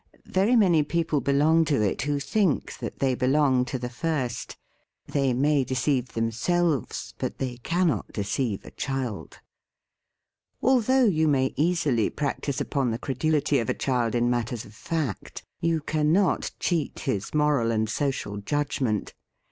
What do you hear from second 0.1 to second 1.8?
Very many people belong to